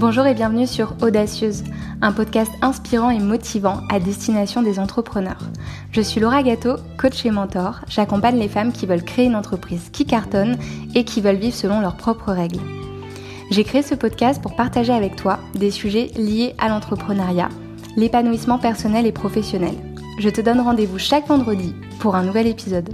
Bonjour 0.00 0.24
et 0.24 0.32
bienvenue 0.32 0.66
sur 0.66 0.94
Audacieuse, 1.02 1.62
un 2.00 2.12
podcast 2.12 2.50
inspirant 2.62 3.10
et 3.10 3.18
motivant 3.18 3.82
à 3.90 4.00
destination 4.00 4.62
des 4.62 4.78
entrepreneurs. 4.78 5.50
Je 5.92 6.00
suis 6.00 6.22
Laura 6.22 6.42
Gâteau, 6.42 6.76
coach 6.96 7.26
et 7.26 7.30
mentor. 7.30 7.82
J'accompagne 7.86 8.38
les 8.38 8.48
femmes 8.48 8.72
qui 8.72 8.86
veulent 8.86 9.04
créer 9.04 9.26
une 9.26 9.36
entreprise 9.36 9.90
qui 9.92 10.06
cartonne 10.06 10.56
et 10.94 11.04
qui 11.04 11.20
veulent 11.20 11.36
vivre 11.36 11.54
selon 11.54 11.82
leurs 11.82 11.98
propres 11.98 12.32
règles. 12.32 12.60
J'ai 13.50 13.62
créé 13.62 13.82
ce 13.82 13.94
podcast 13.94 14.40
pour 14.40 14.56
partager 14.56 14.94
avec 14.94 15.16
toi 15.16 15.38
des 15.54 15.70
sujets 15.70 16.06
liés 16.16 16.54
à 16.56 16.70
l'entrepreneuriat, 16.70 17.50
l'épanouissement 17.98 18.58
personnel 18.58 19.04
et 19.04 19.12
professionnel. 19.12 19.74
Je 20.18 20.30
te 20.30 20.40
donne 20.40 20.60
rendez-vous 20.60 20.98
chaque 20.98 21.28
vendredi 21.28 21.74
pour 21.98 22.16
un 22.16 22.24
nouvel 22.24 22.46
épisode. 22.46 22.88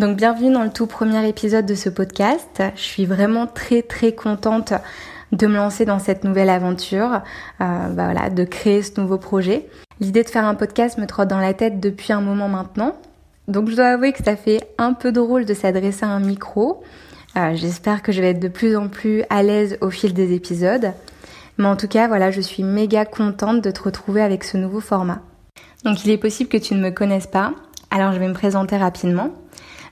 Donc 0.00 0.16
bienvenue 0.16 0.52
dans 0.52 0.64
le 0.64 0.70
tout 0.70 0.88
premier 0.88 1.28
épisode 1.28 1.66
de 1.66 1.76
ce 1.76 1.88
podcast. 1.88 2.60
Je 2.74 2.80
suis 2.80 3.06
vraiment 3.06 3.46
très 3.46 3.80
très 3.80 4.10
contente 4.10 4.72
de 5.30 5.46
me 5.46 5.54
lancer 5.54 5.84
dans 5.84 6.00
cette 6.00 6.24
nouvelle 6.24 6.50
aventure, 6.50 7.22
euh, 7.60 7.88
bah 7.90 8.10
voilà, 8.10 8.28
de 8.28 8.42
créer 8.42 8.82
ce 8.82 9.00
nouveau 9.00 9.18
projet. 9.18 9.68
L'idée 10.00 10.24
de 10.24 10.28
faire 10.28 10.46
un 10.46 10.56
podcast 10.56 10.98
me 10.98 11.06
trotte 11.06 11.28
dans 11.28 11.38
la 11.38 11.54
tête 11.54 11.78
depuis 11.78 12.12
un 12.12 12.20
moment 12.20 12.48
maintenant. 12.48 12.96
Donc 13.46 13.70
je 13.70 13.76
dois 13.76 13.86
avouer 13.86 14.12
que 14.12 14.24
ça 14.24 14.34
fait 14.34 14.68
un 14.78 14.94
peu 14.94 15.12
drôle 15.12 15.44
de 15.44 15.54
s'adresser 15.54 16.04
à 16.04 16.08
un 16.08 16.18
micro. 16.18 16.82
Euh, 17.36 17.54
J'espère 17.54 18.02
que 18.02 18.10
je 18.10 18.20
vais 18.20 18.30
être 18.30 18.40
de 18.40 18.48
plus 18.48 18.76
en 18.76 18.88
plus 18.88 19.22
à 19.30 19.44
l'aise 19.44 19.78
au 19.80 19.90
fil 19.90 20.12
des 20.12 20.34
épisodes. 20.34 20.92
Mais 21.56 21.66
en 21.66 21.76
tout 21.76 21.88
cas, 21.88 22.08
voilà, 22.08 22.32
je 22.32 22.40
suis 22.40 22.64
méga 22.64 23.04
contente 23.04 23.62
de 23.62 23.70
te 23.70 23.84
retrouver 23.84 24.22
avec 24.22 24.42
ce 24.42 24.56
nouveau 24.56 24.80
format. 24.80 25.20
Donc 25.84 26.04
il 26.04 26.10
est 26.10 26.18
possible 26.18 26.50
que 26.50 26.56
tu 26.56 26.74
ne 26.74 26.80
me 26.80 26.90
connaisses 26.90 27.28
pas. 27.28 27.52
Alors 27.92 28.12
je 28.12 28.18
vais 28.18 28.26
me 28.26 28.34
présenter 28.34 28.76
rapidement. 28.76 29.30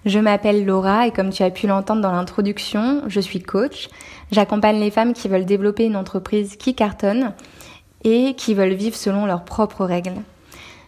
Je 0.04 0.18
m'appelle 0.18 0.64
Laura 0.64 1.06
et 1.06 1.12
comme 1.12 1.30
tu 1.30 1.44
as 1.44 1.50
pu 1.50 1.68
l'entendre 1.68 2.02
dans 2.02 2.10
l'introduction, 2.10 3.02
je 3.06 3.20
suis 3.20 3.40
coach. 3.40 3.88
J'accompagne 4.32 4.80
les 4.80 4.90
femmes 4.90 5.12
qui 5.12 5.28
veulent 5.28 5.44
développer 5.44 5.84
une 5.84 5.96
entreprise 5.96 6.56
qui 6.56 6.74
cartonne 6.74 7.32
et 8.02 8.34
qui 8.34 8.54
veulent 8.54 8.74
vivre 8.74 8.96
selon 8.96 9.26
leurs 9.26 9.44
propres 9.44 9.84
règles. 9.84 10.22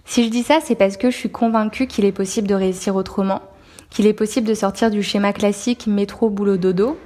Si 0.04 0.24
je 0.24 0.30
dis 0.30 0.42
ça, 0.42 0.58
c'est 0.62 0.74
parce 0.74 0.96
que 0.96 1.10
je 1.10 1.16
suis 1.16 1.30
convaincue 1.30 1.86
qu'il 1.86 2.04
est 2.04 2.12
possible 2.12 2.48
de 2.48 2.54
réussir 2.54 2.96
autrement, 2.96 3.40
qu'il 3.88 4.06
est 4.06 4.12
possible 4.12 4.48
de 4.48 4.54
sortir 4.54 4.90
du 4.90 5.02
schéma 5.02 5.32
classique 5.32 5.86
métro 5.86 6.28
boulot 6.28 6.56
dodo, 6.56 6.98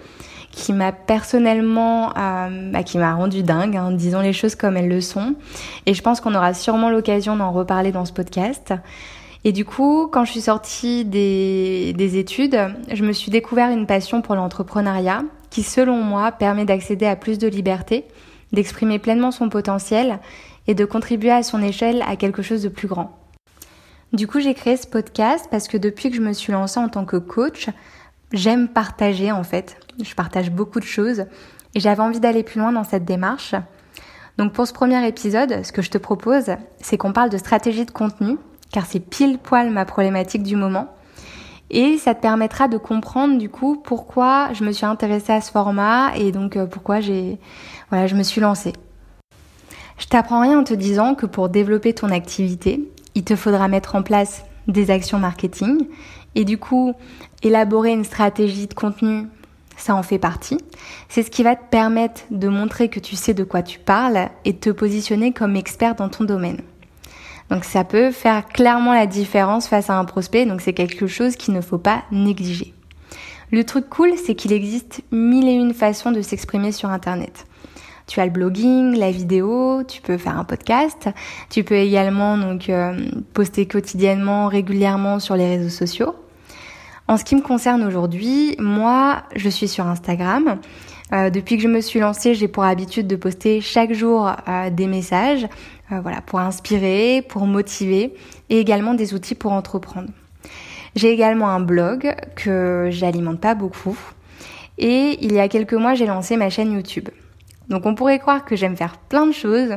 qui 0.50 0.72
m'a 0.72 0.92
personnellement, 0.92 2.16
euh, 2.16 2.72
bah, 2.72 2.82
qui 2.82 2.96
m'a 2.96 3.14
rendu 3.14 3.42
dingue, 3.42 3.76
hein, 3.76 3.92
disons 3.92 4.20
les 4.20 4.32
choses 4.32 4.54
comme 4.54 4.78
elles 4.78 4.88
le 4.88 5.02
sont. 5.02 5.34
Et 5.84 5.92
je 5.92 6.02
pense 6.02 6.20
qu'on 6.22 6.34
aura 6.34 6.54
sûrement 6.54 6.88
l'occasion 6.88 7.36
d'en 7.36 7.52
reparler 7.52 7.92
dans 7.92 8.06
ce 8.06 8.12
podcast. 8.12 8.72
Et 9.44 9.52
du 9.52 9.64
coup, 9.64 10.08
quand 10.10 10.24
je 10.24 10.32
suis 10.32 10.40
sortie 10.42 11.04
des, 11.04 11.92
des 11.96 12.18
études, 12.18 12.58
je 12.92 13.04
me 13.04 13.12
suis 13.12 13.30
découvert 13.30 13.70
une 13.70 13.86
passion 13.86 14.20
pour 14.20 14.34
l'entrepreneuriat 14.34 15.24
qui, 15.50 15.62
selon 15.62 16.02
moi, 16.02 16.32
permet 16.32 16.64
d'accéder 16.64 17.06
à 17.06 17.16
plus 17.16 17.38
de 17.38 17.48
liberté, 17.48 18.04
d'exprimer 18.52 18.98
pleinement 18.98 19.30
son 19.30 19.48
potentiel 19.48 20.18
et 20.66 20.74
de 20.74 20.84
contribuer 20.84 21.30
à 21.30 21.42
son 21.42 21.62
échelle 21.62 22.02
à 22.06 22.16
quelque 22.16 22.42
chose 22.42 22.62
de 22.62 22.68
plus 22.68 22.88
grand. 22.88 23.16
Du 24.12 24.26
coup, 24.26 24.40
j'ai 24.40 24.54
créé 24.54 24.76
ce 24.76 24.86
podcast 24.86 25.48
parce 25.50 25.68
que 25.68 25.76
depuis 25.76 26.10
que 26.10 26.16
je 26.16 26.22
me 26.22 26.32
suis 26.32 26.52
lancée 26.52 26.80
en 26.80 26.88
tant 26.88 27.04
que 27.04 27.16
coach, 27.16 27.68
j'aime 28.32 28.68
partager 28.68 29.32
en 29.32 29.44
fait. 29.44 29.76
Je 30.02 30.14
partage 30.14 30.50
beaucoup 30.50 30.80
de 30.80 30.84
choses 30.84 31.26
et 31.74 31.80
j'avais 31.80 32.02
envie 32.02 32.20
d'aller 32.20 32.42
plus 32.42 32.60
loin 32.60 32.72
dans 32.72 32.84
cette 32.84 33.04
démarche. 33.04 33.54
Donc 34.38 34.52
pour 34.52 34.66
ce 34.66 34.72
premier 34.72 35.06
épisode, 35.06 35.64
ce 35.64 35.72
que 35.72 35.82
je 35.82 35.90
te 35.90 35.98
propose, 35.98 36.50
c'est 36.80 36.96
qu'on 36.96 37.12
parle 37.12 37.28
de 37.28 37.38
stratégie 37.38 37.84
de 37.84 37.90
contenu 37.90 38.38
car 38.72 38.86
c'est 38.86 39.00
pile 39.00 39.38
poil 39.38 39.70
ma 39.70 39.84
problématique 39.84 40.42
du 40.42 40.56
moment. 40.56 40.88
Et 41.70 41.98
ça 41.98 42.14
te 42.14 42.22
permettra 42.22 42.66
de 42.68 42.78
comprendre 42.78 43.38
du 43.38 43.50
coup 43.50 43.76
pourquoi 43.76 44.52
je 44.54 44.64
me 44.64 44.72
suis 44.72 44.86
intéressée 44.86 45.32
à 45.32 45.40
ce 45.40 45.50
format 45.50 46.16
et 46.16 46.32
donc 46.32 46.56
euh, 46.56 46.66
pourquoi 46.66 47.00
j'ai 47.00 47.38
voilà, 47.90 48.06
je 48.06 48.14
me 48.14 48.22
suis 48.22 48.40
lancée. 48.40 48.72
Je 49.98 50.06
t'apprends 50.06 50.40
rien 50.40 50.60
en 50.60 50.64
te 50.64 50.74
disant 50.74 51.14
que 51.14 51.26
pour 51.26 51.48
développer 51.48 51.92
ton 51.92 52.10
activité, 52.10 52.88
il 53.14 53.24
te 53.24 53.36
faudra 53.36 53.68
mettre 53.68 53.96
en 53.96 54.02
place 54.02 54.44
des 54.66 54.90
actions 54.90 55.18
marketing 55.18 55.88
et 56.34 56.44
du 56.44 56.56
coup 56.56 56.94
élaborer 57.42 57.92
une 57.92 58.04
stratégie 58.04 58.66
de 58.66 58.74
contenu, 58.74 59.26
ça 59.76 59.94
en 59.94 60.02
fait 60.02 60.18
partie. 60.18 60.58
C'est 61.08 61.22
ce 61.22 61.30
qui 61.30 61.42
va 61.42 61.56
te 61.56 61.68
permettre 61.68 62.22
de 62.30 62.48
montrer 62.48 62.88
que 62.88 63.00
tu 63.00 63.16
sais 63.16 63.34
de 63.34 63.44
quoi 63.44 63.62
tu 63.62 63.78
parles 63.78 64.28
et 64.44 64.52
de 64.52 64.58
te 64.58 64.70
positionner 64.70 65.32
comme 65.32 65.56
expert 65.56 65.96
dans 65.96 66.08
ton 66.08 66.24
domaine. 66.24 66.62
Donc 67.50 67.64
ça 67.64 67.84
peut 67.84 68.10
faire 68.10 68.46
clairement 68.46 68.92
la 68.92 69.06
différence 69.06 69.68
face 69.68 69.90
à 69.90 69.98
un 69.98 70.04
prospect, 70.04 70.46
donc 70.46 70.60
c'est 70.60 70.74
quelque 70.74 71.06
chose 71.06 71.36
qu'il 71.36 71.54
ne 71.54 71.60
faut 71.60 71.78
pas 71.78 72.02
négliger. 72.10 72.74
Le 73.50 73.64
truc 73.64 73.88
cool, 73.88 74.12
c'est 74.22 74.34
qu'il 74.34 74.52
existe 74.52 75.00
mille 75.10 75.48
et 75.48 75.52
une 75.52 75.72
façons 75.72 76.12
de 76.12 76.20
s'exprimer 76.20 76.72
sur 76.72 76.90
Internet. 76.90 77.46
Tu 78.06 78.20
as 78.20 78.26
le 78.26 78.30
blogging, 78.30 78.96
la 78.96 79.10
vidéo, 79.10 79.82
tu 79.86 80.00
peux 80.00 80.16
faire 80.18 80.38
un 80.38 80.44
podcast, 80.44 81.08
tu 81.50 81.64
peux 81.64 81.76
également 81.76 82.36
donc 82.36 82.68
euh, 82.68 82.98
poster 83.34 83.66
quotidiennement, 83.66 84.48
régulièrement 84.48 85.18
sur 85.18 85.36
les 85.36 85.46
réseaux 85.46 85.68
sociaux. 85.68 86.14
En 87.06 87.16
ce 87.16 87.24
qui 87.24 87.36
me 87.36 87.42
concerne 87.42 87.82
aujourd'hui, 87.84 88.54
moi, 88.58 89.22
je 89.34 89.48
suis 89.48 89.68
sur 89.68 89.86
Instagram. 89.86 90.58
Euh, 91.12 91.30
depuis 91.30 91.56
que 91.56 91.62
je 91.62 91.68
me 91.68 91.80
suis 91.80 92.00
lancée, 92.00 92.34
j'ai 92.34 92.48
pour 92.48 92.64
habitude 92.64 93.06
de 93.06 93.16
poster 93.16 93.62
chaque 93.62 93.94
jour 93.94 94.30
euh, 94.46 94.68
des 94.68 94.86
messages, 94.86 95.46
euh, 95.92 96.00
voilà, 96.00 96.20
pour 96.20 96.38
inspirer, 96.40 97.22
pour 97.28 97.46
motiver, 97.46 98.14
et 98.50 98.58
également 98.60 98.94
des 98.94 99.14
outils 99.14 99.34
pour 99.34 99.52
entreprendre. 99.52 100.10
J'ai 100.94 101.10
également 101.10 101.48
un 101.48 101.60
blog 101.60 102.14
que 102.36 102.88
j'alimente 102.90 103.40
pas 103.40 103.54
beaucoup, 103.54 103.98
et 104.78 105.18
il 105.20 105.32
y 105.32 105.40
a 105.40 105.48
quelques 105.48 105.74
mois, 105.74 105.94
j'ai 105.94 106.06
lancé 106.06 106.36
ma 106.36 106.50
chaîne 106.50 106.72
YouTube. 106.72 107.08
Donc 107.68 107.84
on 107.84 107.94
pourrait 107.94 108.18
croire 108.18 108.44
que 108.44 108.56
j'aime 108.56 108.76
faire 108.76 108.96
plein 108.96 109.26
de 109.26 109.32
choses, 109.32 109.76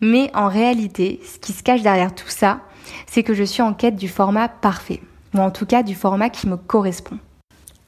mais 0.00 0.30
en 0.34 0.48
réalité, 0.48 1.20
ce 1.24 1.38
qui 1.38 1.52
se 1.52 1.62
cache 1.62 1.82
derrière 1.82 2.14
tout 2.14 2.28
ça, 2.28 2.60
c'est 3.06 3.22
que 3.22 3.34
je 3.34 3.44
suis 3.44 3.62
en 3.62 3.74
quête 3.74 3.96
du 3.96 4.08
format 4.08 4.48
parfait, 4.48 5.00
ou 5.34 5.38
en 5.38 5.50
tout 5.50 5.66
cas 5.66 5.82
du 5.82 5.94
format 5.94 6.30
qui 6.30 6.48
me 6.48 6.56
correspond. 6.56 7.18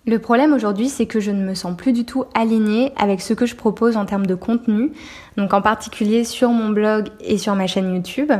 Le 0.06 0.18
problème 0.18 0.52
aujourd'hui, 0.52 0.90
c'est 0.90 1.06
que 1.06 1.18
je 1.18 1.30
ne 1.30 1.42
me 1.42 1.54
sens 1.54 1.74
plus 1.74 1.92
du 1.92 2.04
tout 2.04 2.24
alignée 2.34 2.92
avec 2.96 3.22
ce 3.22 3.32
que 3.32 3.46
je 3.46 3.56
propose 3.56 3.96
en 3.96 4.04
termes 4.04 4.26
de 4.26 4.34
contenu, 4.34 4.92
donc 5.38 5.54
en 5.54 5.62
particulier 5.62 6.24
sur 6.24 6.50
mon 6.50 6.68
blog 6.68 7.08
et 7.20 7.38
sur 7.38 7.54
ma 7.54 7.66
chaîne 7.66 7.94
YouTube. 7.94 8.30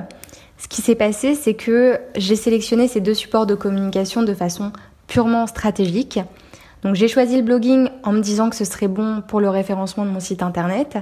Ce 0.59 0.69
qui 0.69 0.83
s'est 0.83 0.95
passé, 0.95 1.35
c'est 1.35 1.55
que 1.55 1.99
j'ai 2.17 2.37
sélectionné 2.37 2.87
ces 2.87 3.01
deux 3.01 3.15
supports 3.15 3.47
de 3.47 3.55
communication 3.55 4.23
de 4.23 4.35
façon 4.35 4.73
purement 5.07 5.47
stratégique. 5.47 6.21
Donc 6.83 6.97
j'ai 6.97 7.09
choisi 7.09 7.37
le 7.39 7.43
blogging 7.43 7.89
en 8.03 8.13
me 8.13 8.21
disant 8.21 8.51
que 8.51 8.57
ce 8.57 8.67
serait 8.67 8.89
bon 8.89 9.23
pour 9.27 9.41
le 9.41 9.49
référencement 9.49 10.05
de 10.05 10.11
mon 10.11 10.21
site 10.21 10.43
internet 10.43 10.99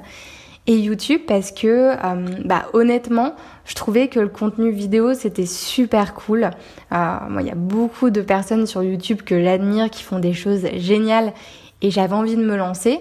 et 0.67 0.77
YouTube 0.77 1.23
parce 1.27 1.51
que 1.51 1.67
euh, 1.93 2.27
bah, 2.45 2.67
honnêtement 2.73 3.35
je 3.65 3.75
trouvais 3.75 4.09
que 4.09 4.21
le 4.21 4.29
contenu 4.29 4.71
vidéo 4.71 5.15
c'était 5.15 5.47
super 5.47 6.15
cool. 6.15 6.51
Euh, 6.93 7.17
moi 7.29 7.43
il 7.43 7.49
y 7.49 7.51
a 7.51 7.57
beaucoup 7.57 8.11
de 8.11 8.21
personnes 8.21 8.67
sur 8.67 8.83
YouTube 8.83 9.23
que 9.23 9.43
j'admire 9.43 9.91
qui 9.91 10.03
font 10.03 10.19
des 10.19 10.33
choses 10.33 10.67
géniales 10.77 11.33
et 11.81 11.91
j'avais 11.91 12.15
envie 12.15 12.37
de 12.37 12.45
me 12.45 12.57
lancer. 12.57 13.01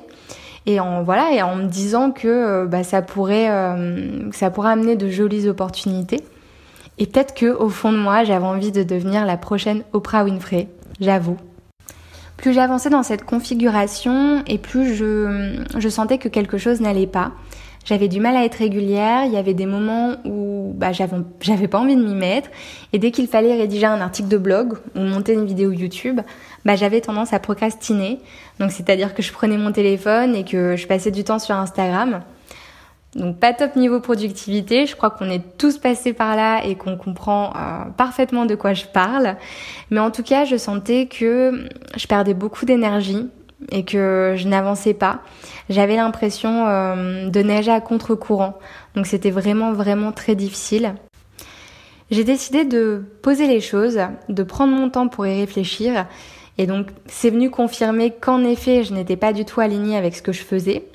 Et 0.65 0.79
en 0.79 1.03
voilà 1.03 1.33
et 1.33 1.41
en 1.41 1.55
me 1.55 1.67
disant 1.67 2.11
que 2.11 2.27
euh, 2.27 2.65
bah, 2.65 2.83
ça 2.83 3.01
pourrait 3.01 3.49
ça 4.31 4.49
pourrait 4.49 4.71
amener 4.71 4.95
de 4.95 5.09
jolies 5.09 5.47
opportunités. 5.47 6.21
Et 6.97 7.05
peut-être 7.05 7.33
que 7.33 7.45
au 7.45 7.69
fond 7.69 7.91
de 7.91 7.97
moi 7.97 8.23
j'avais 8.23 8.45
envie 8.45 8.71
de 8.71 8.83
devenir 8.83 9.25
la 9.25 9.37
prochaine 9.37 9.83
Oprah 9.93 10.23
Winfrey. 10.23 10.67
J'avoue. 10.99 11.37
Plus 12.37 12.53
j'avançais 12.53 12.89
dans 12.89 13.03
cette 13.03 13.23
configuration 13.23 14.43
et 14.47 14.57
plus 14.57 14.95
je, 14.95 15.63
je 15.77 15.89
sentais 15.89 16.17
que 16.17 16.27
quelque 16.27 16.57
chose 16.57 16.81
n'allait 16.81 17.07
pas. 17.07 17.31
J'avais 17.83 18.07
du 18.07 18.19
mal 18.19 18.35
à 18.35 18.45
être 18.45 18.55
régulière, 18.55 19.25
il 19.25 19.33
y 19.33 19.37
avait 19.37 19.55
des 19.55 19.65
moments 19.65 20.15
où 20.23 20.71
bah, 20.75 20.91
j'avais 20.91 21.67
pas 21.67 21.79
envie 21.79 21.95
de 21.95 22.03
m'y 22.03 22.13
mettre, 22.13 22.49
et 22.93 22.99
dès 22.99 23.09
qu'il 23.09 23.27
fallait 23.27 23.55
rédiger 23.55 23.87
un 23.87 23.99
article 24.01 24.27
de 24.27 24.37
blog 24.37 24.73
ou 24.95 24.99
monter 24.99 25.33
une 25.33 25.45
vidéo 25.45 25.71
YouTube, 25.71 26.21
bah, 26.63 26.75
j'avais 26.75 27.01
tendance 27.01 27.33
à 27.33 27.39
procrastiner. 27.39 28.19
Donc 28.59 28.71
c'est-à-dire 28.71 29.15
que 29.15 29.23
je 29.23 29.31
prenais 29.33 29.57
mon 29.57 29.71
téléphone 29.71 30.35
et 30.35 30.45
que 30.45 30.75
je 30.75 30.85
passais 30.85 31.09
du 31.09 31.23
temps 31.23 31.39
sur 31.39 31.55
Instagram. 31.55 32.21
Donc 33.15 33.39
pas 33.39 33.53
top 33.53 33.75
niveau 33.75 33.99
productivité, 33.99 34.85
je 34.85 34.95
crois 34.95 35.09
qu'on 35.09 35.29
est 35.29 35.57
tous 35.57 35.77
passés 35.77 36.13
par 36.13 36.35
là 36.35 36.65
et 36.65 36.75
qu'on 36.75 36.95
comprend 36.95 37.51
euh, 37.55 37.89
parfaitement 37.97 38.45
de 38.45 38.55
quoi 38.55 38.73
je 38.73 38.85
parle. 38.85 39.35
Mais 39.89 39.99
en 39.99 40.11
tout 40.11 40.23
cas, 40.23 40.45
je 40.45 40.55
sentais 40.55 41.07
que 41.07 41.67
je 41.97 42.07
perdais 42.07 42.33
beaucoup 42.33 42.65
d'énergie 42.65 43.27
et 43.69 43.83
que 43.83 44.35
je 44.37 44.47
n'avançais 44.47 44.93
pas. 44.93 45.19
J'avais 45.69 45.97
l'impression 45.97 46.67
euh, 46.67 47.29
de 47.29 47.41
nager 47.41 47.71
à 47.71 47.81
contre-courant. 47.81 48.57
Donc 48.95 49.05
c'était 49.05 49.31
vraiment 49.31 49.73
vraiment 49.73 50.13
très 50.13 50.35
difficile. 50.35 50.95
J'ai 52.11 52.23
décidé 52.23 52.63
de 52.63 53.03
poser 53.21 53.47
les 53.47 53.61
choses, 53.61 53.99
de 54.29 54.43
prendre 54.43 54.73
mon 54.73 54.89
temps 54.89 55.09
pour 55.09 55.27
y 55.27 55.37
réfléchir. 55.39 56.05
Et 56.57 56.65
donc 56.65 56.87
c'est 57.07 57.29
venu 57.29 57.49
confirmer 57.49 58.11
qu'en 58.11 58.43
effet, 58.43 58.83
je 58.83 58.93
n'étais 58.93 59.17
pas 59.17 59.33
du 59.33 59.43
tout 59.43 59.59
alignée 59.59 59.97
avec 59.97 60.15
ce 60.15 60.21
que 60.21 60.31
je 60.31 60.43
faisais. 60.43 60.85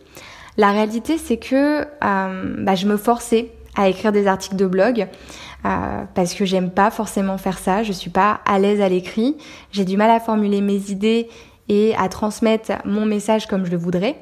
La 0.57 0.71
réalité, 0.71 1.19
c'est 1.19 1.37
que 1.37 1.83
euh, 1.83 2.55
bah, 2.59 2.75
je 2.75 2.87
me 2.87 2.97
forçais 2.97 3.51
à 3.77 3.89
écrire 3.89 4.13
des 4.13 4.27
articles 4.27 4.57
de 4.57 4.67
blog 4.67 5.07
euh, 5.65 6.05
parce 6.15 6.35
que 6.35 6.45
j'aime 6.45 6.71
pas 6.71 6.91
forcément 6.91 7.39
faire 7.39 7.59
ça. 7.59 7.83
Je 7.83 7.93
suis 7.93 8.11
pas 8.11 8.41
à 8.47 8.59
l'aise 8.59 8.81
à 8.81 8.89
l'écrit. 8.89 9.37
J'ai 9.71 9.85
du 9.85 9.97
mal 9.97 10.11
à 10.11 10.21
formuler 10.21 10.61
mes 10.61 10.91
idées 10.91 11.29
et 11.69 11.95
à 11.97 12.09
transmettre 12.09 12.73
mon 12.85 13.05
message 13.05 13.47
comme 13.47 13.67
je 13.67 13.71
le 13.71 13.77
voudrais. 13.77 14.17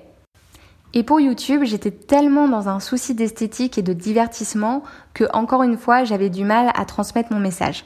Et 0.93 1.03
pour 1.03 1.21
YouTube, 1.21 1.63
j'étais 1.65 1.91
tellement 1.91 2.49
dans 2.49 2.69
un 2.69 2.79
souci 2.79 3.15
d'esthétique 3.15 3.79
et 3.79 3.83
de 3.83 3.93
divertissement 3.93 4.85
que, 5.13 5.25
encore 5.33 5.65
une 5.65 5.77
fois, 5.77 6.05
j'avais 6.05 6.31
du 6.31 6.45
mal 6.45 6.71
à 6.75 6.85
transmettre 6.85 7.33
mon 7.33 7.41
message. 7.41 7.85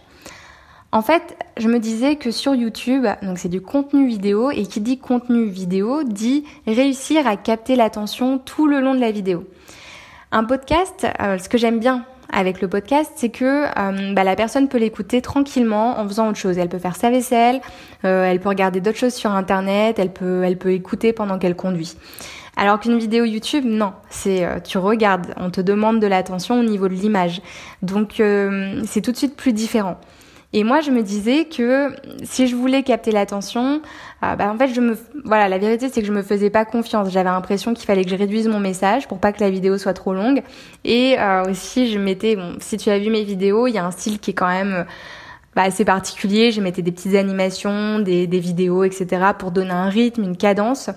En 0.91 1.03
fait, 1.03 1.37
je 1.59 1.69
me 1.69 1.79
disais 1.79 2.17
que 2.17 2.31
sur 2.31 2.55
YouTube, 2.55 3.07
donc 3.23 3.39
c'est 3.39 3.51
du 3.51 3.61
contenu 3.61 4.07
vidéo, 4.09 4.51
et 4.51 4.65
qui 4.65 4.81
dit 4.81 4.99
contenu 4.99 5.45
vidéo 5.45 6.03
dit 6.03 6.45
réussir 6.67 7.27
à 7.27 7.37
capter 7.37 7.77
l'attention 7.77 8.39
tout 8.39 8.67
le 8.67 8.81
long 8.81 8.95
de 8.95 9.01
la 9.01 9.11
vidéo. 9.11 9.45
Un 10.33 10.45
podcast, 10.45 11.07
euh, 11.21 11.37
ce 11.37 11.51
que 11.51 11.59
j'aime 11.59 11.79
bien 11.79 12.07
avec 12.33 12.63
le 12.63 12.69
podcast, 12.69 13.13
c'est 13.17 13.29
que 13.29 13.65
euh, 13.67 14.15
bah, 14.15 14.25
la 14.25 14.35
personne 14.35 14.69
peut 14.69 14.79
l'écouter 14.79 15.21
tranquillement 15.21 15.99
en 15.99 16.09
faisant 16.09 16.29
autre 16.29 16.39
chose. 16.39 16.57
Elle 16.57 16.71
peut 16.71 16.79
faire 16.79 16.97
sa 16.97 17.11
vaisselle, 17.11 17.61
euh, 18.07 18.25
elle 18.25 18.41
peut 18.41 18.49
regarder 18.49 18.81
d'autres 18.81 18.99
choses 18.99 19.15
sur 19.15 19.31
Internet, 19.31 19.99
elle 19.99 20.13
peut, 20.13 20.43
elle 20.43 20.57
peut 20.57 20.73
écouter 20.73 21.13
pendant 21.13 21.39
qu'elle 21.39 21.57
conduit. 21.57 21.97
Alors 22.57 22.81
qu'une 22.81 22.99
vidéo 22.99 23.27
YouTube, 23.27 23.65
non, 23.67 23.93
c'est 24.09 24.45
tu 24.65 24.79
regardes, 24.79 25.35
on 25.37 25.51
te 25.51 25.61
demande 25.61 26.01
de 26.01 26.07
l'attention 26.07 26.59
au 26.59 26.65
niveau 26.65 26.89
de 26.89 26.95
l'image. 26.95 27.41
Donc 27.83 28.21
c'est 28.85 29.01
tout 29.01 29.13
de 29.13 29.17
suite 29.17 29.37
plus 29.37 29.53
différent. 29.53 29.99
Et 30.55 30.65
moi, 30.65 30.81
je 30.81 30.91
me 30.91 31.03
disais 31.03 31.45
que 31.45 31.95
si 32.23 32.47
je 32.47 32.57
voulais 32.57 32.83
capter 32.83 33.11
l'attention, 33.11 33.83
euh, 34.23 34.35
bah, 34.35 34.51
en 34.51 34.57
fait, 34.57 34.69
je 34.69 34.81
me, 34.81 34.97
voilà, 35.25 35.49
la 35.49 35.59
vérité, 35.59 35.91
c'est 35.93 36.01
que 36.01 36.07
je 36.07 36.13
me 36.13 36.23
faisais 36.23 36.49
pas 36.49 36.65
confiance. 36.65 37.11
J'avais 37.11 37.29
l'impression 37.29 37.75
qu'il 37.75 37.85
fallait 37.85 38.05
que 38.05 38.11
je 38.11 38.17
réduise 38.17 38.49
mon 38.49 38.59
message 38.59 39.09
pour 39.09 39.19
pas 39.19 39.33
que 39.33 39.41
la 39.41 39.51
vidéo 39.51 39.77
soit 39.77 39.93
trop 39.93 40.15
longue. 40.15 40.43
Et 40.85 41.17
aussi, 41.49 41.91
je 41.91 41.99
mettais, 41.99 42.37
bon, 42.37 42.57
si 42.61 42.79
tu 42.79 42.89
as 42.89 42.99
vu 42.99 43.11
mes 43.11 43.25
vidéos, 43.25 43.67
il 43.67 43.73
y 43.73 43.79
a 43.79 43.85
un 43.85 43.91
style 43.91 44.21
qui 44.21 44.31
est 44.31 44.35
quand 44.35 44.49
même 44.49 44.87
bah, 45.55 45.65
assez 45.65 45.85
particulier. 45.85 46.51
Je 46.51 46.63
mettais 46.63 46.81
des 46.81 46.93
petites 46.93 47.15
animations, 47.15 47.99
des, 47.99 48.27
des 48.27 48.41
vidéos, 48.41 48.85
etc. 48.85 49.33
pour 49.39 49.51
donner 49.51 49.73
un 49.73 49.91
rythme, 49.91 50.23
une 50.23 50.37
cadence. 50.37 50.89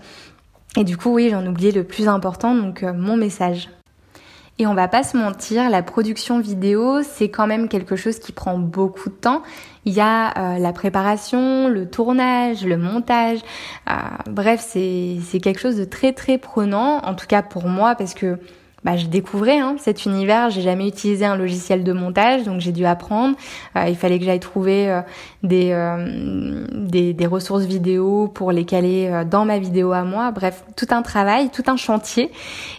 Et 0.77 0.83
du 0.85 0.95
coup, 0.95 1.13
oui, 1.13 1.29
j'en 1.29 1.45
oubliais 1.45 1.71
le 1.71 1.83
plus 1.83 2.07
important, 2.07 2.55
donc 2.55 2.83
euh, 2.83 2.93
mon 2.93 3.17
message. 3.17 3.69
Et 4.61 4.67
on 4.67 4.75
va 4.75 4.87
pas 4.87 5.01
se 5.01 5.17
mentir, 5.17 5.71
la 5.71 5.81
production 5.81 6.39
vidéo, 6.39 7.01
c'est 7.01 7.29
quand 7.29 7.47
même 7.47 7.67
quelque 7.67 7.95
chose 7.95 8.19
qui 8.19 8.31
prend 8.31 8.59
beaucoup 8.59 9.09
de 9.09 9.15
temps. 9.15 9.41
Il 9.85 9.93
y 9.93 10.01
a 10.01 10.37
euh, 10.37 10.59
la 10.59 10.71
préparation, 10.71 11.67
le 11.67 11.89
tournage, 11.89 12.63
le 12.63 12.77
montage. 12.77 13.39
Euh, 13.89 13.93
bref, 14.29 14.63
c'est 14.63 15.39
quelque 15.41 15.59
chose 15.59 15.77
de 15.77 15.83
très 15.83 16.13
très 16.13 16.37
prenant, 16.37 16.99
en 16.99 17.15
tout 17.15 17.25
cas 17.25 17.41
pour 17.41 17.65
moi, 17.65 17.95
parce 17.95 18.13
que 18.13 18.37
bah, 18.83 18.97
je 18.97 19.07
découvrais 19.07 19.57
hein, 19.57 19.77
cet 19.79 20.05
univers. 20.05 20.51
J'ai 20.51 20.61
jamais 20.61 20.87
utilisé 20.87 21.25
un 21.25 21.35
logiciel 21.35 21.83
de 21.83 21.91
montage, 21.91 22.43
donc 22.43 22.61
j'ai 22.61 22.71
dû 22.71 22.85
apprendre. 22.85 23.35
Euh, 23.75 23.85
il 23.87 23.95
fallait 23.95 24.19
que 24.19 24.25
j'aille 24.25 24.39
trouver 24.39 25.01
des, 25.41 25.73
des 27.15 27.25
ressources 27.25 27.63
vidéo 27.63 28.27
pour 28.27 28.51
les 28.51 28.65
caler 28.65 29.23
dans 29.27 29.43
ma 29.43 29.57
vidéo 29.57 29.91
à 29.91 30.03
moi. 30.03 30.29
Bref, 30.29 30.63
tout 30.75 30.87
un 30.91 31.01
travail, 31.01 31.49
tout 31.49 31.63
un 31.65 31.77
chantier. 31.77 32.31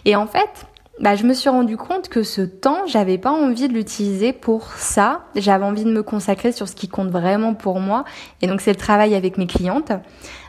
Et 0.05 0.15
en 0.15 0.27
fait, 0.27 0.65
bah, 0.99 1.15
je 1.15 1.23
me 1.23 1.33
suis 1.33 1.49
rendu 1.49 1.75
compte 1.75 2.07
que 2.07 2.21
ce 2.21 2.41
temps, 2.41 2.85
j'avais 2.85 3.17
pas 3.17 3.31
envie 3.31 3.67
de 3.67 3.73
l'utiliser 3.73 4.31
pour 4.31 4.73
ça. 4.73 5.21
J'avais 5.35 5.65
envie 5.65 5.85
de 5.85 5.91
me 5.91 6.03
consacrer 6.03 6.51
sur 6.51 6.67
ce 6.67 6.75
qui 6.75 6.87
compte 6.87 7.09
vraiment 7.09 7.55
pour 7.55 7.79
moi. 7.79 8.03
Et 8.41 8.47
donc 8.47 8.61
c'est 8.61 8.71
le 8.71 8.77
travail 8.77 9.15
avec 9.15 9.39
mes 9.39 9.47
clientes. 9.47 9.91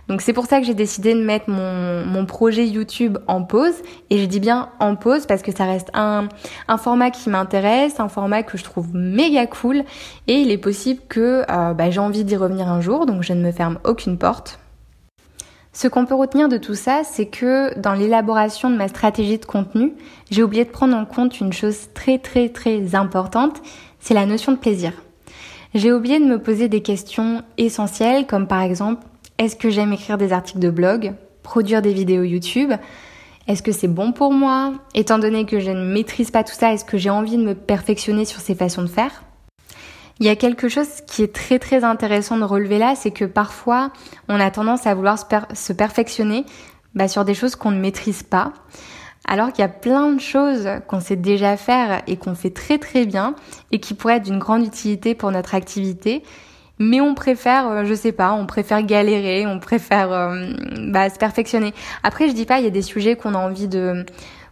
Donc 0.06 0.20
c'est 0.20 0.34
pour 0.34 0.44
ça 0.44 0.60
que 0.60 0.66
j'ai 0.66 0.74
décidé 0.74 1.14
de 1.14 1.22
mettre 1.22 1.48
mon, 1.48 2.04
mon, 2.04 2.26
projet 2.26 2.66
YouTube 2.66 3.16
en 3.26 3.42
pause. 3.42 3.74
Et 4.10 4.18
je 4.18 4.26
dis 4.26 4.38
bien 4.38 4.68
en 4.80 4.96
pause 4.96 5.24
parce 5.24 5.40
que 5.40 5.50
ça 5.50 5.64
reste 5.64 5.88
un, 5.94 6.28
un 6.68 6.76
format 6.76 7.10
qui 7.10 7.30
m'intéresse, 7.30 7.98
un 7.98 8.10
format 8.10 8.42
que 8.42 8.58
je 8.58 8.64
trouve 8.64 8.94
méga 8.94 9.46
cool. 9.46 9.82
Et 10.26 10.34
il 10.34 10.50
est 10.50 10.58
possible 10.58 11.00
que 11.08 11.44
euh, 11.50 11.72
bah, 11.72 11.90
j'ai 11.90 12.00
envie 12.00 12.24
d'y 12.24 12.36
revenir 12.36 12.68
un 12.68 12.82
jour, 12.82 13.06
donc 13.06 13.22
je 13.22 13.32
ne 13.32 13.42
me 13.42 13.50
ferme 13.50 13.78
aucune 13.84 14.18
porte. 14.18 14.58
Ce 15.74 15.88
qu'on 15.88 16.06
peut 16.06 16.14
retenir 16.14 16.48
de 16.48 16.56
tout 16.56 16.76
ça, 16.76 17.02
c'est 17.02 17.26
que 17.26 17.76
dans 17.76 17.94
l'élaboration 17.94 18.70
de 18.70 18.76
ma 18.76 18.86
stratégie 18.86 19.38
de 19.38 19.44
contenu, 19.44 19.92
j'ai 20.30 20.44
oublié 20.44 20.64
de 20.64 20.70
prendre 20.70 20.96
en 20.96 21.04
compte 21.04 21.40
une 21.40 21.52
chose 21.52 21.88
très 21.94 22.18
très 22.18 22.48
très 22.48 22.94
importante, 22.94 23.60
c'est 23.98 24.14
la 24.14 24.24
notion 24.24 24.52
de 24.52 24.56
plaisir. 24.56 24.92
J'ai 25.74 25.92
oublié 25.92 26.20
de 26.20 26.26
me 26.26 26.38
poser 26.38 26.68
des 26.68 26.80
questions 26.80 27.42
essentielles 27.58 28.28
comme 28.28 28.46
par 28.46 28.62
exemple 28.62 29.04
est-ce 29.38 29.56
que 29.56 29.68
j'aime 29.68 29.92
écrire 29.92 30.16
des 30.16 30.32
articles 30.32 30.60
de 30.60 30.70
blog, 30.70 31.14
produire 31.42 31.82
des 31.82 31.92
vidéos 31.92 32.22
YouTube 32.22 32.72
Est-ce 33.48 33.64
que 33.64 33.72
c'est 33.72 33.88
bon 33.88 34.12
pour 34.12 34.32
moi 34.32 34.74
Étant 34.94 35.18
donné 35.18 35.44
que 35.44 35.58
je 35.58 35.72
ne 35.72 35.92
maîtrise 35.92 36.30
pas 36.30 36.44
tout 36.44 36.54
ça, 36.54 36.72
est-ce 36.72 36.84
que 36.84 36.98
j'ai 36.98 37.10
envie 37.10 37.36
de 37.36 37.42
me 37.42 37.56
perfectionner 37.56 38.24
sur 38.24 38.40
ces 38.40 38.54
façons 38.54 38.82
de 38.82 38.86
faire? 38.86 39.24
Il 40.20 40.26
y 40.26 40.28
a 40.28 40.36
quelque 40.36 40.68
chose 40.68 40.88
qui 41.06 41.22
est 41.22 41.34
très 41.34 41.58
très 41.58 41.84
intéressant 41.84 42.38
de 42.38 42.44
relever 42.44 42.78
là, 42.78 42.94
c'est 42.96 43.10
que 43.10 43.24
parfois 43.24 43.90
on 44.28 44.38
a 44.38 44.50
tendance 44.50 44.86
à 44.86 44.94
vouloir 44.94 45.18
se, 45.18 45.72
perfectionner 45.72 46.44
bah, 46.94 47.08
sur 47.08 47.24
des 47.24 47.34
choses 47.34 47.56
qu'on 47.56 47.70
ne 47.70 47.80
maîtrise 47.80 48.22
pas, 48.22 48.52
alors 49.26 49.52
qu'il 49.52 49.62
y 49.62 49.66
a 49.66 49.68
plein 49.68 50.12
de 50.12 50.20
choses 50.20 50.68
qu'on 50.86 51.00
sait 51.00 51.16
déjà 51.16 51.56
faire 51.56 52.02
et 52.06 52.16
qu'on 52.16 52.34
fait 52.34 52.50
très 52.50 52.78
très 52.78 53.06
bien 53.06 53.34
et 53.72 53.80
qui 53.80 53.94
pourraient 53.94 54.16
être 54.16 54.24
d'une 54.24 54.38
grande 54.38 54.64
utilité 54.64 55.14
pour 55.14 55.30
notre 55.30 55.54
activité 55.54 56.22
mais 56.78 57.00
on 57.00 57.14
préfère, 57.14 57.68
euh, 57.68 57.84
je 57.84 57.94
sais 57.94 58.12
pas, 58.12 58.32
on 58.32 58.46
préfère 58.46 58.82
galérer, 58.82 59.46
on 59.46 59.60
préfère 59.60 60.12
euh, 60.12 60.52
bah, 60.88 61.08
se 61.08 61.18
perfectionner. 61.18 61.72
Après, 62.02 62.28
je 62.28 62.34
dis 62.34 62.46
pas, 62.46 62.58
il 62.58 62.64
y 62.64 62.66
a 62.66 62.70
des 62.70 62.82
sujets 62.82 63.16
qu'on 63.16 63.34
a 63.34 63.38
envie 63.38 63.68
de 63.68 64.04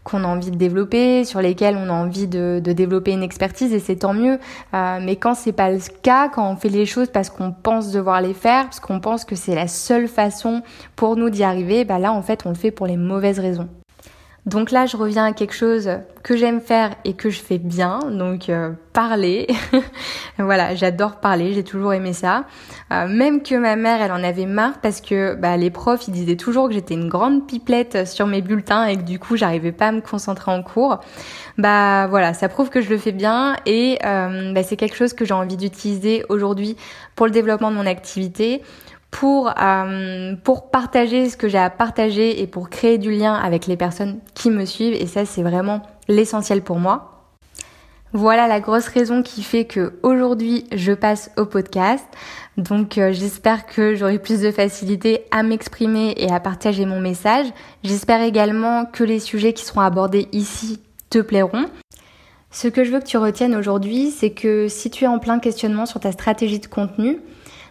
qu'on 0.05 0.25
a 0.25 0.27
envie 0.27 0.51
de 0.51 0.57
développer, 0.57 1.25
sur 1.25 1.41
lesquels 1.41 1.77
on 1.77 1.89
a 1.89 1.93
envie 1.93 2.27
de, 2.27 2.61
de 2.63 2.73
développer 2.73 3.13
une 3.13 3.23
expertise 3.23 3.73
et 3.73 3.79
c'est 3.79 3.97
tant 3.97 4.15
mieux. 4.15 4.39
Euh, 4.75 4.99
mais 5.03 5.17
quand 5.17 5.35
c'est 5.35 5.53
pas 5.53 5.71
le 5.71 5.79
cas, 6.03 6.29
quand 6.29 6.51
on 6.51 6.57
fait 6.57 6.69
les 6.69 6.87
choses 6.87 7.09
parce 7.09 7.31
qu'on 7.31 7.53
pense 7.53 7.93
devoir 7.93 8.21
les 8.21 8.35
faire, 8.35 8.65
parce 8.65 8.81
qu'on 8.81 9.01
pense 9.01 9.25
que 9.25 9.37
c'est 9.37 9.55
la 9.55 9.69
seule 9.69 10.09
façon 10.09 10.63
pour 10.97 11.17
nous 11.17 11.31
d'y 11.31 11.45
arriver, 11.45 11.85
bah 11.85 11.99
là 11.99 12.13
en 12.13 12.23
fait 12.23 12.45
on 12.47 12.51
le 12.51 12.55
fait 12.55 12.71
pour 12.71 12.87
les 12.87 12.97
mauvaises 12.97 13.39
raisons. 13.39 13.69
Donc 14.45 14.73
là, 14.73 14.87
je 14.87 14.97
reviens 14.97 15.27
à 15.27 15.33
quelque 15.33 15.55
chose 15.55 15.89
que 16.25 16.37
j'aime 16.37 16.61
faire 16.61 16.97
et 17.05 17.15
que 17.15 17.31
je 17.31 17.41
fais 17.41 17.59
bien, 17.59 18.01
donc 18.11 18.49
euh, 18.49 18.73
parler. 18.93 19.47
voilà, 20.39 20.75
j'adore 20.75 21.21
parler, 21.21 21.53
j'ai 21.53 21.63
toujours 21.63 21.93
aimé 21.93 22.13
ça. 22.13 22.45
Euh, 22.93 23.07
même 23.07 23.45
que 23.45 23.55
ma 23.55 23.77
mère, 23.77 24.03
elle 24.03 24.11
en 24.11 24.25
avait 24.25 24.47
marre 24.47 24.81
parce 24.83 25.01
que 25.01 25.37
bah, 25.37 25.57
les 25.57 25.71
profs, 25.71 26.09
ils 26.09 26.11
disaient 26.13 26.37
toujours 26.37 26.67
que 26.67 26.75
j'étais 26.75 26.95
une 26.95 27.09
grande 27.09 27.47
pipelette 27.47 28.09
sur 28.09 28.27
mes 28.27 28.43
bulletins 28.43 28.87
et 28.87 28.97
que 28.97 29.03
du 29.03 29.21
coup, 29.21 29.37
j'arrivais 29.37 29.71
pas 29.71 29.89
à 29.89 29.93
me 29.93 30.01
concentrer 30.01 30.51
en 30.51 30.65
cours. 30.65 30.99
Bah 31.57 32.09
voilà, 32.09 32.35
ça 32.35 32.49
prouve 32.49 32.69
que 32.69 32.81
je 32.81 32.91
le 32.91 32.99
fais 32.99 33.13
bien 33.13 33.55
et 33.65 33.99
euh, 34.05 34.53
bah, 34.53 34.65
c'est 34.65 34.77
quelque 34.77 34.97
chose 34.97 35.13
que 35.13 35.25
j'ai 35.25 35.35
envie 35.35 35.57
d'utiliser 35.57 36.25
aujourd'hui 36.29 36.77
pour 37.15 37.27
le 37.27 37.33
développement 37.33 37.71
de 37.71 37.77
mon 37.77 37.87
activité 37.87 38.63
pour, 39.13 39.53
euh, 39.63 40.35
pour 40.43 40.71
partager 40.71 41.31
ce 41.31 41.37
que 41.37 41.47
j'ai 41.47 41.59
à 41.59 41.71
partager 41.71 42.41
et 42.43 42.49
pour 42.49 42.71
créer 42.71 42.99
du 42.99 43.13
lien 43.13 43.35
avec 43.35 43.69
les 43.69 43.77
personnes 43.77 44.19
qui 44.35 44.51
me 44.51 44.65
suivent. 44.65 44.95
Et 44.95 45.07
ça, 45.07 45.25
c'est 45.25 45.43
vraiment 45.43 45.83
l'essentiel 46.09 46.63
pour 46.63 46.81
moi. 46.81 47.11
Voilà 48.15 48.49
la 48.49 48.61
grosse 48.61 48.89
raison 48.89 49.23
qui 49.23 49.43
fait 49.43 49.65
que 49.65 49.95
aujourd'hui 50.03 50.65
je 50.73 50.93
passe 50.93 51.31
au 51.39 51.47
podcast. 51.47 52.05
Donc 52.59 52.99
euh, 52.99 53.13
j'espère 53.13 53.65
que 53.65 53.95
j'aurai 53.95 54.19
plus 54.19 54.41
de 54.41 54.51
facilité 54.51 55.25
à 55.31 55.43
m'exprimer 55.43 56.15
et 56.19 56.31
à 56.31 56.41
partager 56.41 56.85
mon 56.85 57.01
message. 57.01 57.47
J'espère 57.85 58.21
également 58.23 58.85
que 58.85 59.05
les 59.05 59.19
sujets 59.19 59.55
qui 59.55 59.65
seront 59.65 59.81
abordés 59.81 60.29
ici 60.33 60.81
te 61.09 61.19
plairont. 61.19 61.67
Ce 62.51 62.69
que 62.69 62.85
je 62.85 62.91
veux 62.91 63.01
que 63.01 63.07
tu 63.07 63.17
retiennes 63.17 63.55
aujourd'hui, 63.55 64.11
c'est 64.11 64.31
que 64.31 64.69
si 64.69 64.91
tu 64.91 65.05
es 65.05 65.07
en 65.07 65.19
plein 65.19 65.39
questionnement 65.39 65.87
sur 65.87 66.01
ta 66.01 66.13
stratégie 66.13 66.59
de 66.59 66.67
contenu, 66.67 67.19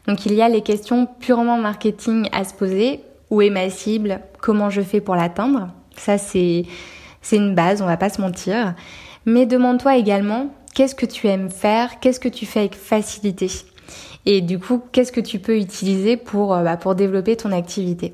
donc 0.08 0.26
il 0.26 0.34
y 0.34 0.42
a 0.42 0.50
les 0.50 0.62
questions 0.62 1.08
purement 1.20 1.58
marketing 1.58 2.28
à 2.32 2.44
se 2.44 2.54
poser. 2.54 3.02
Où 3.30 3.42
est 3.42 3.50
ma 3.50 3.70
cible? 3.70 4.20
Comment 4.42 4.70
je 4.70 4.82
fais 4.82 5.00
pour 5.00 5.16
l'atteindre? 5.16 5.70
Ça 5.96 6.18
c'est 6.18 6.66
c'est 7.22 7.38
une 7.38 7.56
base, 7.56 7.82
on 7.82 7.86
va 7.86 7.98
pas 7.98 8.10
se 8.10 8.20
mentir. 8.20 8.74
Mais 9.26 9.46
demande-toi 9.46 9.98
également 9.98 10.48
qu'est-ce 10.74 10.96
que 10.96 11.06
tu 11.06 11.28
aimes 11.28 11.50
faire, 11.50 12.00
qu'est-ce 12.00 12.20
que 12.20 12.30
tu 12.30 12.46
fais 12.46 12.62
avec 12.62 12.76
facilité? 12.76 13.50
Et 14.26 14.42
du 14.42 14.60
coup, 14.60 14.82
qu'est-ce 14.92 15.12
que 15.12 15.22
tu 15.22 15.40
peux 15.40 15.58
utiliser 15.58 16.16
pour, 16.16 16.54
euh, 16.54 16.64
bah, 16.64 16.78
pour 16.78 16.96
développer 16.96 17.36
ton 17.36 17.52
activité? 17.52 18.14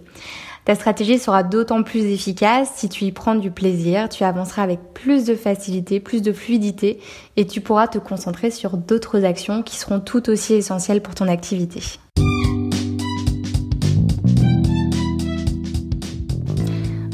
Ta 0.67 0.75
stratégie 0.75 1.17
sera 1.17 1.43
d'autant 1.43 1.81
plus 1.81 2.01
efficace 2.01 2.69
si 2.75 2.89
tu 2.89 3.05
y 3.05 3.13
prends 3.13 3.35
du 3.35 3.51
plaisir, 3.51 4.09
tu 4.09 4.25
avanceras 4.25 4.63
avec 4.63 4.81
plus 4.93 5.23
de 5.23 5.33
facilité, 5.33 6.01
plus 6.01 6.21
de 6.21 6.33
fluidité 6.33 6.99
et 7.37 7.47
tu 7.47 7.61
pourras 7.61 7.87
te 7.87 7.99
concentrer 7.99 8.51
sur 8.51 8.75
d'autres 8.75 9.23
actions 9.23 9.63
qui 9.63 9.77
seront 9.77 10.01
tout 10.01 10.29
aussi 10.29 10.55
essentielles 10.55 11.01
pour 11.01 11.15
ton 11.15 11.29
activité. 11.29 11.81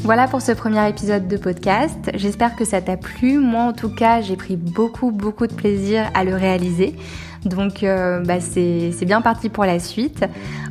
Voilà 0.02 0.26
pour 0.26 0.42
ce 0.42 0.50
premier 0.50 0.88
épisode 0.88 1.28
de 1.28 1.36
podcast. 1.36 2.10
J'espère 2.12 2.56
que 2.56 2.64
ça 2.64 2.82
t'a 2.82 2.96
plu. 2.96 3.38
Moi 3.38 3.62
en 3.62 3.72
tout 3.72 3.88
cas, 3.88 4.20
j'ai 4.20 4.34
pris 4.34 4.56
beaucoup 4.56 5.12
beaucoup 5.12 5.46
de 5.46 5.54
plaisir 5.54 6.10
à 6.12 6.24
le 6.24 6.34
réaliser. 6.34 6.96
Donc 7.44 7.82
euh, 7.82 8.20
bah, 8.20 8.40
c'est 8.40 9.04
bien 9.04 9.20
parti 9.20 9.48
pour 9.48 9.64
la 9.64 9.78
suite. 9.78 10.24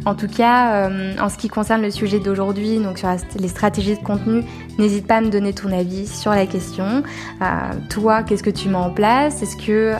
En 0.06 0.15
tout 0.15 0.27
cas, 0.27 0.89
euh, 0.89 1.15
en 1.20 1.30
ce 1.30 1.38
qui 1.38 1.48
concerne 1.48 1.82
le 1.82 1.92
sujet 1.92 2.20
d'aujourd'hui, 2.20 2.80
donc 2.80 2.98
sur 2.98 3.10
les 3.39 3.48
stratégies 3.48 3.96
de 3.96 4.03
contenu, 4.03 4.44
n'hésite 4.77 5.08
pas 5.08 5.18
à 5.18 5.22
me 5.22 5.30
donner 5.30 5.53
ton 5.53 5.72
avis 5.72 6.08
sur 6.08 6.32
la 6.32 6.46
question. 6.46 7.03
Euh, 7.42 7.46
toi, 7.89 8.24
qu'est-ce 8.24 8.44
que 8.44 8.50
tu 8.50 8.70
mets 8.70 8.75
en 8.75 8.89
place? 8.89 9.42
Est-ce 9.42 9.56
que 9.56 9.94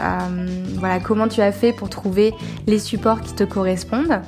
voilà, 0.80 1.00
comment 1.00 1.28
tu 1.28 1.42
as 1.42 1.52
fait 1.52 1.74
pour 1.74 1.90
trouver 1.90 2.34
les 2.68 2.80
supports 2.80 3.22
qui 3.22 3.34
te 3.34 3.44
correspondent? 3.44 4.22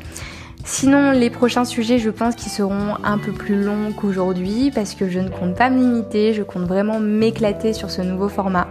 Sinon, 0.67 1.11
les 1.11 1.29
prochains 1.29 1.63
sujets, 1.63 1.99
je 1.99 2.09
pense 2.09 2.35
qu'ils 2.35 2.51
seront 2.51 2.95
un 3.03 3.19
peu 3.19 3.31
plus 3.31 3.63
longs 3.63 3.91
qu'aujourd'hui 3.95 4.71
parce 4.73 4.95
que 4.95 5.07
je 5.07 5.19
ne 5.19 5.29
compte 5.29 5.55
pas 5.55 5.69
me 5.69 5.79
limiter, 5.79 6.33
je 6.33 6.41
compte 6.41 6.63
vraiment 6.63 6.99
m'éclater 6.99 7.71
sur 7.71 7.91
ce 7.91 8.01
nouveau 8.01 8.29
format. 8.29 8.67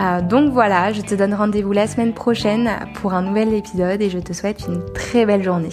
Euh, 0.00 0.20
donc 0.20 0.52
voilà, 0.52 0.92
je 0.92 1.00
te 1.00 1.14
donne 1.14 1.34
rendez-vous 1.34 1.72
la 1.72 1.86
semaine 1.86 2.12
prochaine 2.12 2.70
pour 2.94 3.14
un 3.14 3.22
nouvel 3.22 3.54
épisode 3.54 4.02
et 4.02 4.10
je 4.10 4.18
te 4.18 4.32
souhaite 4.32 4.66
une 4.68 4.84
très 4.92 5.24
belle 5.24 5.42
journée. 5.42 5.70